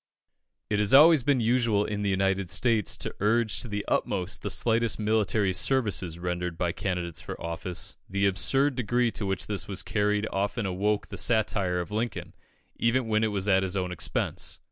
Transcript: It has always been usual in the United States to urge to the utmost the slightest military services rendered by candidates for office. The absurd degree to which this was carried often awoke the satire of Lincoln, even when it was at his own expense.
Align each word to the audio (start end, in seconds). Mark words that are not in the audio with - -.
It 0.71 0.79
has 0.79 0.95
always 0.95 1.21
been 1.21 1.39
usual 1.39 1.85
in 1.85 2.01
the 2.01 2.09
United 2.09 2.49
States 2.49 2.97
to 2.97 3.13
urge 3.19 3.59
to 3.59 3.67
the 3.67 3.85
utmost 3.87 4.41
the 4.41 4.49
slightest 4.49 4.97
military 4.97 5.53
services 5.53 6.17
rendered 6.17 6.57
by 6.57 6.71
candidates 6.71 7.21
for 7.21 7.39
office. 7.39 7.97
The 8.09 8.25
absurd 8.25 8.73
degree 8.75 9.11
to 9.11 9.27
which 9.27 9.45
this 9.45 9.67
was 9.67 9.83
carried 9.83 10.25
often 10.33 10.65
awoke 10.65 11.05
the 11.09 11.17
satire 11.17 11.79
of 11.79 11.91
Lincoln, 11.91 12.33
even 12.77 13.07
when 13.09 13.23
it 13.23 13.27
was 13.27 13.47
at 13.47 13.61
his 13.61 13.77
own 13.77 13.91
expense. 13.91 14.57